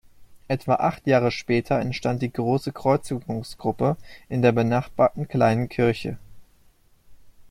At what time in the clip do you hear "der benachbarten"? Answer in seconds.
4.41-5.27